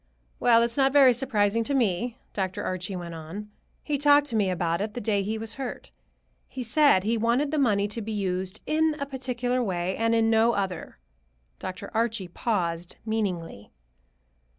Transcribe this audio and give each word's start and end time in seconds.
"Well, 0.39 0.63
it's 0.63 0.77
not 0.77 0.91
very 0.93 1.13
surprising 1.13 1.63
to 1.65 1.75
me," 1.75 2.17
Dr. 2.33 2.63
Archie 2.63 2.95
went 2.95 3.13
on. 3.13 3.51
"He 3.83 3.99
talked 3.99 4.25
to 4.31 4.35
me 4.35 4.49
about 4.49 4.81
it 4.81 4.95
the 4.95 4.99
day 4.99 5.21
he 5.21 5.37
was 5.37 5.53
hurt. 5.61 5.91
He 6.47 6.63
said 6.63 7.03
he 7.03 7.19
wanted 7.19 7.51
the 7.51 7.59
money 7.59 7.87
to 7.89 8.01
be 8.01 8.11
used 8.11 8.61
in 8.65 8.95
a 8.97 9.05
particular 9.05 9.61
way, 9.61 9.95
and 9.95 10.15
in 10.15 10.31
no 10.31 10.53
other." 10.53 10.97
Dr. 11.59 11.91
Archie 11.93 12.29
paused 12.29 12.95
meaningly. 13.05 13.71